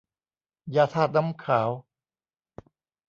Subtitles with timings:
[0.75, 1.69] ยาธาตุน้ำขาว